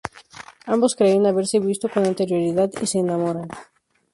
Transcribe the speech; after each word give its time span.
Ambos 0.65 0.95
creen 0.99 1.27
haberse 1.27 1.59
visto 1.59 1.87
con 1.87 2.03
anterioridad 2.05 2.71
y 2.81 2.87
se 2.87 2.97
enamoran. 2.97 3.49